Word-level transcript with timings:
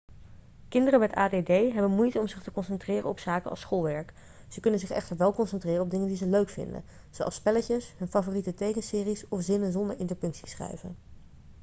kinderen 0.67 0.99
met 0.99 1.13
add 1.13 1.47
hebben 1.47 1.91
moeite 1.91 2.19
om 2.19 2.27
zich 2.27 2.43
te 2.43 2.51
concentreren 2.51 3.09
op 3.09 3.19
zaken 3.19 3.49
als 3.49 3.59
schoolwerk 3.59 4.13
ze 4.49 4.59
kunnen 4.59 4.79
zich 4.79 4.89
echter 4.89 5.17
wel 5.17 5.33
concentreren 5.33 5.81
op 5.83 5.89
dingen 5.89 6.07
die 6.07 6.17
ze 6.17 6.25
leuk 6.27 6.49
vinden 6.49 6.83
zoals 7.11 7.35
spelletjes 7.35 7.93
hun 7.97 8.07
favoriete 8.09 8.53
tekenseries 8.53 9.25
of 9.29 9.41
zinnen 9.41 9.71
zonder 9.71 9.99
interpunctie 9.99 10.47
schrijven 10.47 10.95